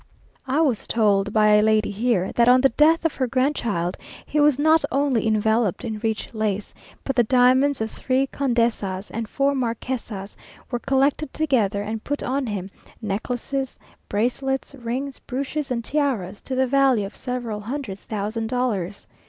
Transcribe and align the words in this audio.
I 0.47 0.61
was 0.61 0.87
told 0.87 1.31
by 1.31 1.49
a 1.49 1.61
lady 1.61 1.91
here, 1.91 2.31
that 2.31 2.49
on 2.49 2.61
the 2.61 2.69
death 2.69 3.05
of 3.05 3.13
her 3.13 3.27
grandchild, 3.27 3.97
he 4.25 4.39
was 4.39 4.57
not 4.57 4.83
only 4.91 5.27
enveloped 5.27 5.85
in 5.85 5.99
rich 5.99 6.33
lace, 6.33 6.73
but 7.03 7.15
the 7.15 7.23
diamonds 7.23 7.81
of 7.81 7.91
three 7.91 8.25
condesas 8.25 9.11
and 9.11 9.29
four 9.29 9.53
marquesas 9.53 10.35
were 10.71 10.79
collected 10.79 11.31
together 11.35 11.83
and 11.83 12.03
put 12.03 12.23
on 12.23 12.47
him, 12.47 12.71
necklaces, 12.99 13.77
bracelets, 14.09 14.73
rings, 14.73 15.19
brooches 15.19 15.69
and 15.69 15.85
tiaras, 15.85 16.41
to 16.45 16.55
the 16.55 16.65
value 16.65 17.05
of 17.05 17.15
several 17.15 17.59
hundred 17.59 17.99
thousand 17.99 18.47
dollars. 18.47 19.05